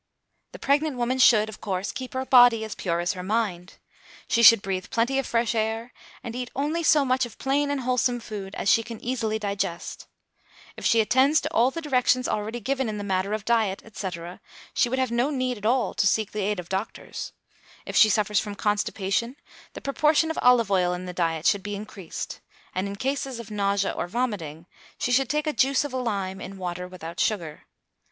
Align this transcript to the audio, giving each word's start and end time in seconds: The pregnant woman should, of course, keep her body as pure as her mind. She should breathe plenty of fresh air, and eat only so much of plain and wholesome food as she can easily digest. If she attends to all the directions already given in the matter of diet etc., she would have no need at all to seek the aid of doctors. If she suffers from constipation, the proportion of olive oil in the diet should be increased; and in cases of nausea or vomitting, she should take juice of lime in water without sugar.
The 0.51 0.57
pregnant 0.57 0.97
woman 0.97 1.19
should, 1.19 1.47
of 1.47 1.61
course, 1.61 1.91
keep 1.91 2.15
her 2.15 2.25
body 2.25 2.63
as 2.65 2.73
pure 2.73 3.01
as 3.01 3.13
her 3.13 3.21
mind. 3.21 3.75
She 4.27 4.41
should 4.41 4.63
breathe 4.63 4.89
plenty 4.89 5.19
of 5.19 5.27
fresh 5.27 5.53
air, 5.53 5.93
and 6.23 6.35
eat 6.35 6.49
only 6.55 6.81
so 6.81 7.05
much 7.05 7.23
of 7.27 7.37
plain 7.37 7.69
and 7.69 7.81
wholesome 7.81 8.19
food 8.19 8.55
as 8.55 8.67
she 8.67 8.81
can 8.81 8.99
easily 9.03 9.37
digest. 9.37 10.07
If 10.75 10.87
she 10.87 11.01
attends 11.01 11.39
to 11.41 11.53
all 11.53 11.69
the 11.69 11.83
directions 11.83 12.27
already 12.27 12.59
given 12.59 12.89
in 12.89 12.97
the 12.97 13.03
matter 13.03 13.33
of 13.33 13.45
diet 13.45 13.83
etc., 13.85 14.41
she 14.73 14.89
would 14.89 14.97
have 14.97 15.11
no 15.11 15.29
need 15.29 15.59
at 15.59 15.67
all 15.67 15.93
to 15.93 16.07
seek 16.07 16.31
the 16.31 16.41
aid 16.41 16.59
of 16.59 16.67
doctors. 16.67 17.31
If 17.85 17.95
she 17.95 18.09
suffers 18.09 18.39
from 18.39 18.55
constipation, 18.55 19.35
the 19.73 19.81
proportion 19.81 20.31
of 20.31 20.39
olive 20.41 20.71
oil 20.71 20.93
in 20.93 21.05
the 21.05 21.13
diet 21.13 21.45
should 21.45 21.61
be 21.61 21.75
increased; 21.75 22.41
and 22.73 22.87
in 22.87 22.95
cases 22.95 23.39
of 23.39 23.51
nausea 23.51 23.91
or 23.91 24.07
vomitting, 24.07 24.65
she 24.97 25.11
should 25.11 25.29
take 25.29 25.55
juice 25.57 25.83
of 25.83 25.93
lime 25.93 26.41
in 26.41 26.57
water 26.57 26.87
without 26.87 27.19
sugar. 27.19 27.67